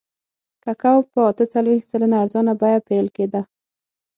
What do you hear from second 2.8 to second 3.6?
پېرل کېده.